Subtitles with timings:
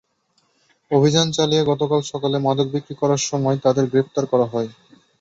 [0.91, 4.69] অভিযান চালিয়ে গতকাল সকালে মাদক বিক্রি করার সময় তাঁদের গ্রেপ্তার করা হয়।